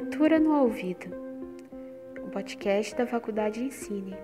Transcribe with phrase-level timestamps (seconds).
[0.00, 1.14] Arquitetura no Ouvido,
[2.24, 4.16] o podcast da Faculdade Ensine.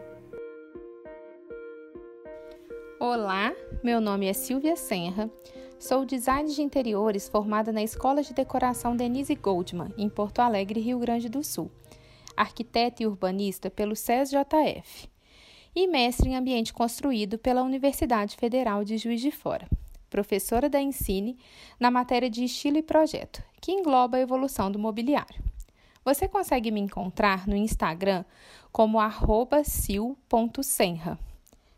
[2.99, 3.55] Olá,
[3.85, 5.31] meu nome é Silvia Senra,
[5.79, 10.99] sou designer de interiores formada na Escola de Decoração Denise Goldman, em Porto Alegre, Rio
[10.99, 11.71] Grande do Sul,
[12.35, 15.11] arquiteta e urbanista pelo SESJF
[15.75, 19.69] e mestre em ambiente construído pela Universidade Federal de Juiz de Fora
[20.09, 21.37] professora da Ensine,
[21.79, 25.46] na matéria de estilo e projeto, que engloba a evolução do mobiliário.
[26.07, 28.25] Você consegue me encontrar no Instagram
[28.71, 28.99] como
[29.67, 31.19] sil.senra.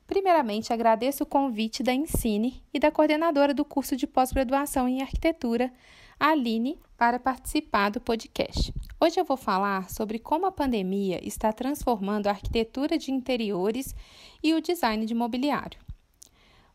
[0.06, 5.72] Primeiramente, agradeço o convite da Ensine e da coordenadora do curso de pós-graduação em arquitetura,
[6.20, 8.74] Aline, para participar do podcast.
[9.00, 13.95] Hoje eu vou falar sobre como a pandemia está transformando a arquitetura de interiores
[14.42, 15.80] e o design de mobiliário.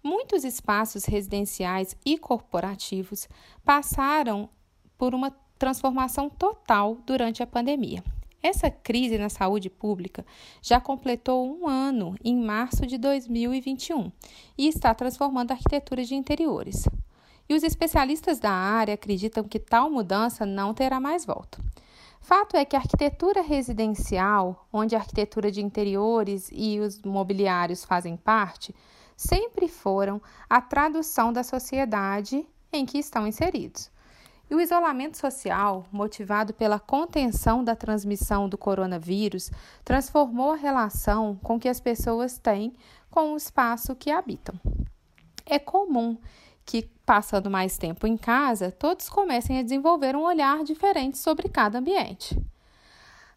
[0.02, 3.30] Muitos espaços residenciais e corporativos
[3.64, 4.50] passaram
[4.98, 5.30] por uma
[5.64, 8.04] transformação total durante a pandemia.
[8.42, 10.26] Essa crise na saúde pública
[10.62, 14.12] já completou um ano em março de 2021
[14.58, 16.86] e está transformando a arquitetura de interiores.
[17.48, 21.58] E os especialistas da área acreditam que tal mudança não terá mais volta.
[22.20, 28.18] Fato é que a arquitetura residencial, onde a arquitetura de interiores e os mobiliários fazem
[28.18, 28.76] parte,
[29.16, 33.93] sempre foram a tradução da sociedade em que estão inseridos.
[34.50, 39.52] E o isolamento social, motivado pela contenção da transmissão do coronavírus,
[39.84, 42.74] transformou a relação com que as pessoas têm
[43.10, 44.56] com o espaço que habitam.
[45.46, 46.18] É comum
[46.66, 51.80] que, passando mais tempo em casa, todos comecem a desenvolver um olhar diferente sobre cada
[51.80, 52.40] ambiente.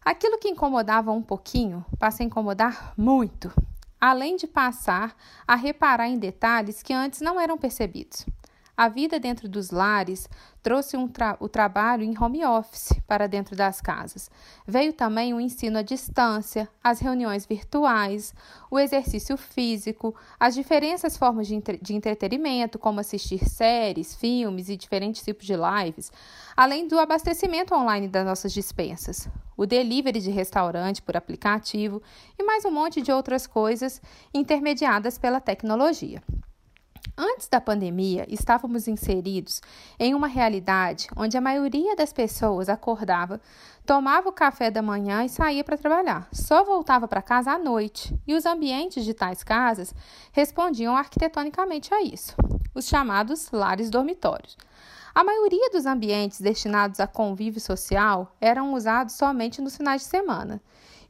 [0.03, 3.51] Aquilo que incomodava um pouquinho passa a incomodar muito
[3.99, 5.15] além de passar
[5.47, 8.25] a reparar em detalhes que antes não eram percebidos.
[8.79, 10.29] A vida dentro dos lares
[10.61, 14.29] trouxe um tra o trabalho em home office para dentro das casas.
[14.67, 18.35] Veio também o ensino à distância, as reuniões virtuais,
[18.69, 24.77] o exercício físico, as diferentes formas de, entre de entretenimento, como assistir séries, filmes e
[24.77, 26.11] diferentes tipos de lives,
[26.55, 31.99] além do abastecimento online das nossas dispensas, o delivery de restaurante por aplicativo
[32.37, 33.99] e mais um monte de outras coisas
[34.31, 36.21] intermediadas pela tecnologia.
[37.19, 39.59] Antes da pandemia, estávamos inseridos
[39.97, 43.41] em uma realidade onde a maioria das pessoas acordava,
[43.87, 46.29] tomava o café da manhã e saía para trabalhar.
[46.31, 49.95] Só voltava para casa à noite, e os ambientes de tais casas
[50.31, 52.35] respondiam arquitetonicamente a isso,
[52.75, 54.55] os chamados lares dormitórios.
[55.15, 60.61] A maioria dos ambientes destinados a convívio social eram usados somente nos finais de semana,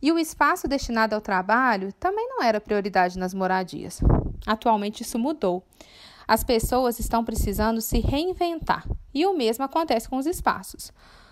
[0.01, 3.99] e o espaço destinado ao trabalho também não era prioridade nas moradias.
[4.45, 5.63] Atualmente isso mudou.
[6.27, 10.91] As pessoas estão precisando se reinventar e o mesmo acontece com os espaços,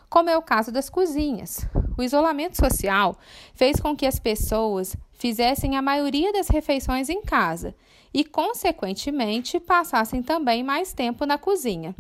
[0.10, 1.68] como é o caso das cozinhas.
[1.98, 3.18] O isolamento social
[3.54, 7.76] fez com que as pessoas fizessem a maioria das refeições em casa
[8.14, 11.96] e, consequentemente, passassem também mais tempo na cozinha.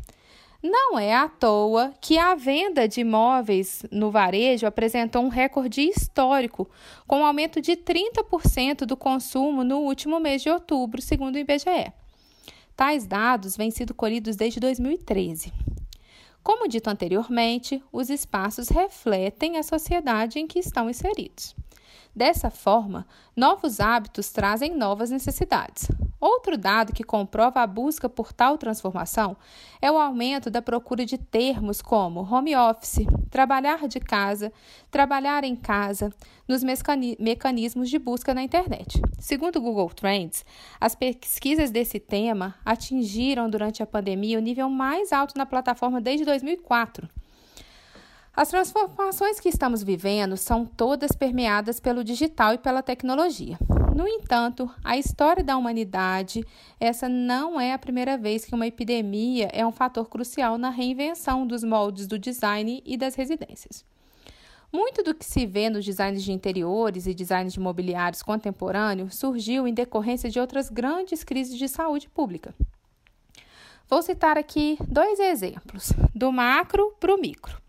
[0.68, 6.68] Não é à toa que a venda de imóveis no varejo apresentou um recorde histórico,
[7.06, 11.94] com um aumento de 30% do consumo no último mês de outubro, segundo o IBGE.
[12.76, 15.54] Tais dados vêm sido colhidos desde 2013.
[16.42, 21.56] Como dito anteriormente, os espaços refletem a sociedade em que estão inseridos.
[22.16, 23.06] Dessa forma,
[23.36, 25.90] novos hábitos trazem novas necessidades.
[26.18, 29.36] Outro dado que comprova a busca por tal transformação
[29.82, 34.52] é o aumento da procura de termos como home office, trabalhar de casa,
[34.90, 36.10] trabalhar em casa,
[36.48, 36.64] nos
[37.20, 39.02] mecanismos de busca na internet.
[39.20, 40.46] Segundo o Google Trends,
[40.80, 46.24] as pesquisas desse tema atingiram durante a pandemia o nível mais alto na plataforma desde
[46.24, 47.10] 2004.
[48.36, 53.58] As transformações que estamos vivendo são todas permeadas pelo digital e pela tecnologia.
[53.96, 56.46] No entanto, a história da humanidade,
[56.78, 61.48] essa não é a primeira vez que uma epidemia é um fator crucial na reinvenção
[61.48, 63.86] dos moldes do design e das residências.
[64.70, 69.66] Muito do que se vê nos designs de interiores e designs de mobiliários contemporâneos surgiu
[69.66, 72.54] em decorrência de outras grandes crises de saúde pública.
[73.88, 77.64] Vou citar aqui dois exemplos, do macro para o micro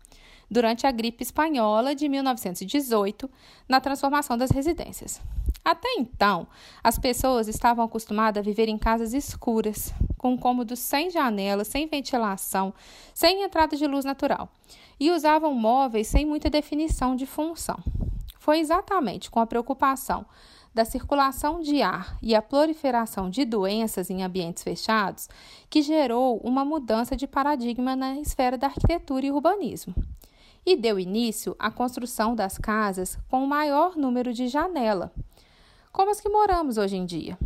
[0.49, 3.29] durante a gripe espanhola de 1918,
[3.67, 5.21] na transformação das residências.
[5.63, 6.47] Até então,
[6.81, 12.73] as pessoas estavam acostumadas a viver em casas escuras, com cômodos sem janelas, sem ventilação,
[13.13, 14.49] sem entrada de luz natural,
[14.97, 17.77] e usavam móveis sem muita definição de função.
[18.39, 20.25] Foi exatamente com a preocupação
[20.73, 25.27] da circulação de ar e a proliferação de doenças em ambientes fechados
[25.69, 29.93] que gerou uma mudança de paradigma na esfera da arquitetura e urbanismo.
[30.67, 35.13] E deu início à construção das casas com o maior número de janela,
[35.93, 37.39] como as que moramos hoje em dia.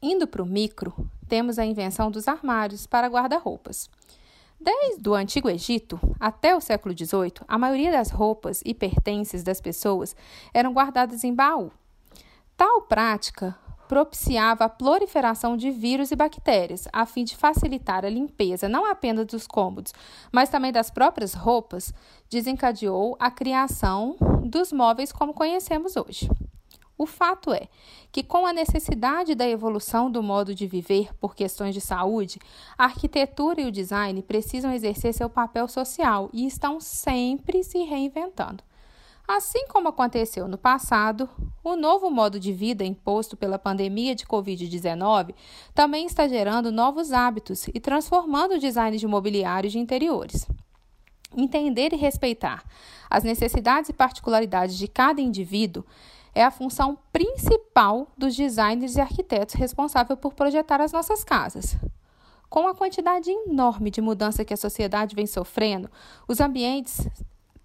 [0.00, 0.94] Indo para o micro,
[1.26, 3.90] temos a invenção dos armários para guarda-roupas.
[4.60, 9.60] Desde o Antigo Egito até o século XVIII, a maioria das roupas e pertences das
[9.60, 10.14] pessoas
[10.54, 11.72] eram guardadas em baú.
[12.56, 13.58] Tal prática
[13.88, 19.26] propiciava a proliferação de vírus e bactérias, a fim de facilitar a limpeza não apenas
[19.26, 19.92] dos cômodos,
[20.30, 21.92] mas também das próprias roupas,
[22.28, 26.28] desencadeou a criação dos móveis como conhecemos hoje.
[26.98, 27.68] O fato é
[28.10, 32.40] que, com a necessidade da evolução do modo de viver por questões de saúde,
[32.76, 38.67] a arquitetura e o design precisam exercer seu papel social e estão sempre se reinventando.
[39.28, 41.28] Assim como aconteceu no passado,
[41.62, 45.34] o novo modo de vida imposto pela pandemia de Covid-19
[45.74, 50.48] também está gerando novos hábitos e transformando o design de mobiliário de interiores.
[51.36, 52.64] Entender e respeitar
[53.10, 55.84] as necessidades e particularidades de cada indivíduo
[56.34, 61.76] é a função principal dos designers e arquitetos responsáveis por projetar as nossas casas.
[62.48, 65.90] Com a quantidade enorme de mudança que a sociedade vem sofrendo,
[66.26, 67.06] os ambientes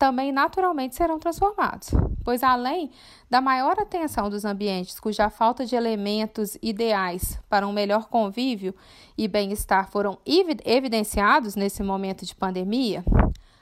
[0.04, 1.92] também naturalmente serão transformados,
[2.26, 2.92] pois além
[3.30, 8.76] da maior atenção dos ambientes cuja falta de elementos ideais para um melhor convívio
[9.18, 10.18] e bem-estar foram
[10.66, 13.02] evidenciados nesse momento de pandemia,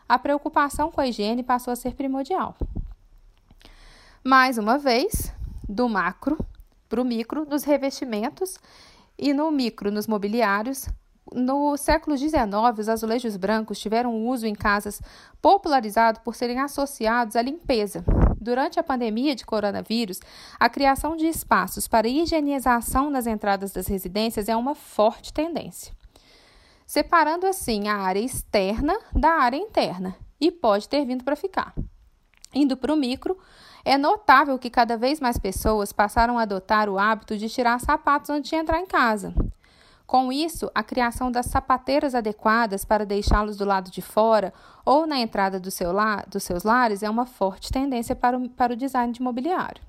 [0.09, 2.55] a preocupação com a higiene passou a ser primordial.
[4.23, 5.31] Mais uma vez,
[5.69, 6.43] do macro
[6.89, 8.57] para o micro nos revestimentos
[9.15, 10.87] e no micro nos mobiliários.
[11.33, 12.33] No século XIX,
[12.77, 15.01] os azulejos brancos tiveram uso em casas
[15.41, 18.03] popularizado por serem associados à limpeza.
[18.37, 20.19] Durante a pandemia de coronavírus,
[20.59, 25.93] a criação de espaços para higienização nas entradas das residências é uma forte tendência,
[26.85, 31.73] separando assim a área externa da área interna e pode ter vindo para ficar.
[32.53, 33.37] Indo para o micro,
[33.85, 38.29] é notável que cada vez mais pessoas passaram a adotar o hábito de tirar sapatos
[38.29, 39.33] antes de entrar em casa.
[40.11, 44.53] Com isso, a criação das sapateiras adequadas para deixá-los do lado de fora
[44.83, 48.49] ou na entrada do seu lar, dos seus lares é uma forte tendência para o,
[48.49, 49.81] para o design de mobiliário.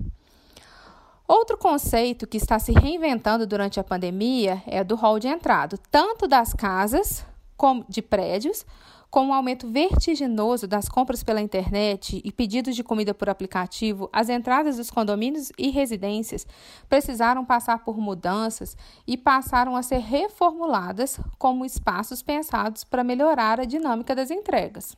[1.27, 5.77] Outro conceito que está se reinventando durante a pandemia é o do hall de entrada,
[5.91, 7.25] tanto das casas
[7.57, 8.65] como de prédios,
[9.13, 14.27] com o aumento vertiginoso das compras pela internet e pedidos de comida por aplicativo, as
[14.27, 16.47] entradas dos condomínios e residências
[16.89, 18.75] precisaram passar por mudanças
[19.05, 24.97] e passaram a ser reformuladas como espaços pensados para melhorar a dinâmica das entregas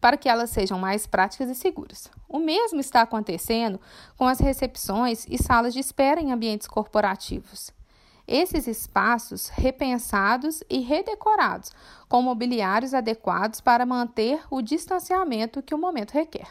[0.00, 2.10] para que elas sejam mais práticas e seguras.
[2.28, 3.80] O mesmo está acontecendo
[4.16, 7.70] com as recepções e salas de espera em ambientes corporativos
[8.26, 11.70] esses espaços repensados e redecorados,
[12.08, 16.48] com mobiliários adequados para manter o distanciamento que o momento requer.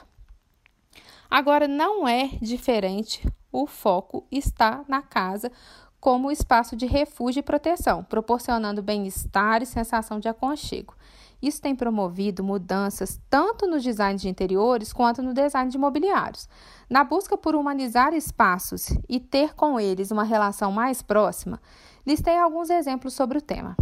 [1.29, 5.51] Agora, não é diferente, o foco está na casa
[5.99, 10.95] como espaço de refúgio e proteção, proporcionando bem-estar e sensação de aconchego.
[11.45, 16.49] Isso tem promovido mudanças tanto no design de interiores quanto no design de mobiliários.
[16.89, 21.61] Na busca por humanizar espaços e ter com eles uma relação mais próxima,
[22.03, 23.75] listei alguns exemplos sobre o tema.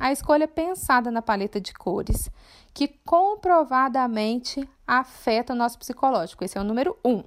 [0.00, 2.30] A escolha pensada na paleta de cores,
[2.72, 4.66] que comprovadamente
[5.00, 6.44] afeta o nosso psicológico.
[6.44, 7.24] Esse é o número um.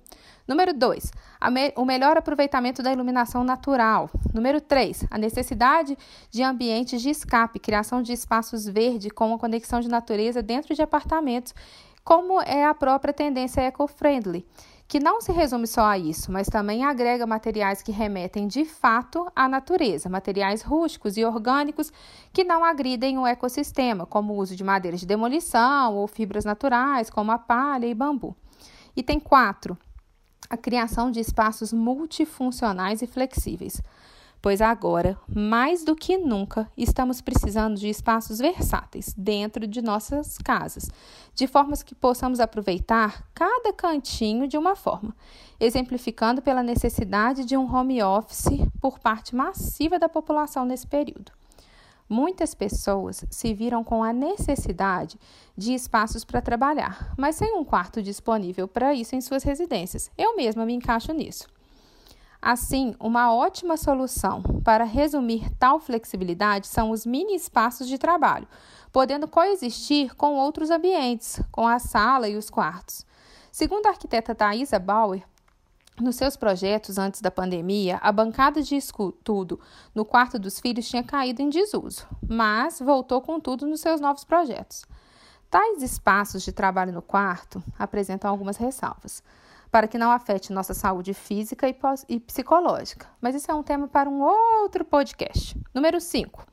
[0.48, 1.12] Número 2,
[1.51, 4.12] me o melhor aproveitamento da iluminação natural.
[4.31, 5.98] Número 3, a necessidade
[6.29, 10.84] de ambientes de escape, criação de espaços verdes com a conexão de natureza dentro de
[10.84, 11.55] apartamentos,
[12.03, 14.45] como é a própria tendência eco-friendly,
[14.88, 19.25] que não se resume só a isso, mas também agrega materiais que remetem de fato
[19.36, 21.92] à natureza, materiais rústicos e orgânicos
[22.32, 27.10] que não agridem o ecossistema, como o uso de madeiras de demolição ou fibras naturais,
[27.10, 28.36] como a palha e bambu.
[28.96, 29.77] Item 4
[30.50, 33.82] a criação de espaços multifuncionais e flexíveis,
[34.46, 40.88] pois agora, mais do que nunca, estamos precisando de espaços versáteis dentro de nossas casas,
[41.34, 45.16] de formas que possamos aproveitar cada cantinho de uma forma,
[45.60, 51.32] exemplificando pela necessidade de um home office por parte massiva da população nesse período.
[52.08, 55.18] Muitas pessoas se viram com a necessidade
[55.58, 60.12] de espaços para trabalhar, mas sem um quarto disponível para isso em suas residências.
[60.16, 61.48] Eu mesma me encaixo nisso.
[62.48, 68.48] Assim, uma ótima solução para resumir tal flexibilidade são os mini espaços de trabalho,
[68.94, 73.04] podendo coexistir com outros ambientes, com a sala e os quartos.
[73.52, 75.24] Segundo a arquiteta Thaisa Bauer,
[76.00, 79.60] nos seus projetos antes da pandemia, a bancada de estudo
[79.96, 84.24] no quarto dos filhos tinha caído em desuso, mas voltou com tudo nos seus novos
[84.24, 84.86] projetos.
[85.50, 89.24] Tais espaços de trabalho no quarto apresentam algumas ressalvas,
[89.75, 91.67] para que não afete nossa saúde física
[92.08, 93.08] e psicológica.
[93.20, 95.53] Mas isso é um tema para um outro podcast.
[95.74, 96.46] Número 5.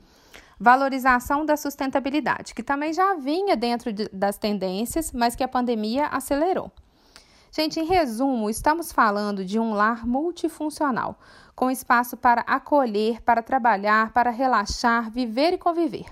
[0.58, 6.06] Valorização da sustentabilidade, que também já vinha dentro de, das tendências, mas que a pandemia
[6.06, 6.72] acelerou.
[7.52, 11.16] Gente, em resumo, estamos falando de um lar multifuncional,
[11.54, 16.06] com espaço para acolher, para trabalhar, para relaxar, viver e conviver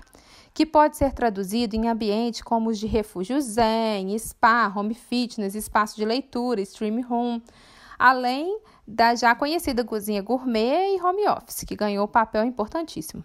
[0.53, 5.95] que pode ser traduzido em ambientes como os de refúgio zen, spa, home fitness, espaço
[5.95, 7.41] de leitura, stream room,
[7.97, 13.23] além da já conhecida cozinha gourmet e home office, que ganhou papel importantíssimo.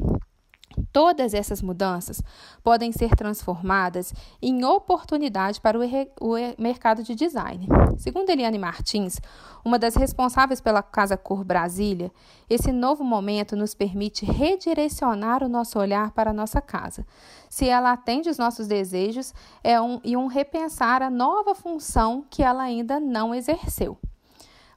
[0.96, 2.22] Todas essas mudanças
[2.64, 7.68] podem ser transformadas em oportunidade para o, o mercado de design.
[7.98, 9.20] Segundo Eliane Martins,
[9.62, 12.10] uma das responsáveis pela Casa Cor Brasília,
[12.48, 17.06] esse novo momento nos permite redirecionar o nosso olhar para a nossa casa.
[17.50, 22.42] Se ela atende os nossos desejos, é um, e um repensar a nova função que
[22.42, 23.98] ela ainda não exerceu.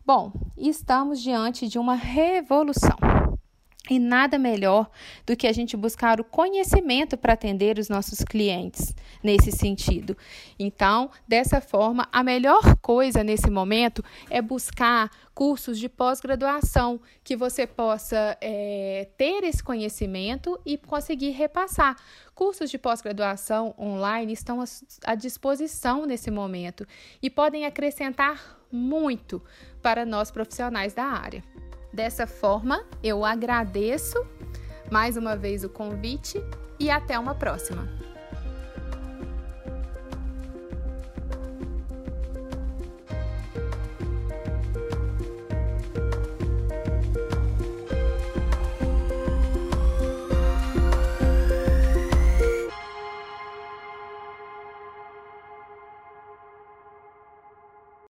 [0.05, 3.08] Bom, estamos diante de uma revolução.
[3.89, 4.89] E nada melhor
[5.25, 8.93] do que a gente buscar o conhecimento para atender os nossos clientes
[9.23, 10.15] nesse sentido.
[10.59, 17.65] Então, dessa forma, a melhor coisa nesse momento é buscar cursos de pós-graduação que você
[17.65, 21.95] possa é, ter esse conhecimento e conseguir repassar.
[22.35, 24.63] Cursos de pós-graduação online estão
[25.05, 26.85] à disposição nesse momento
[27.21, 29.41] e podem acrescentar muito
[29.81, 31.43] para nós profissionais da área.
[31.91, 34.23] Dessa forma, eu agradeço
[34.91, 36.43] mais uma vez o convite
[36.79, 37.87] e até uma próxima.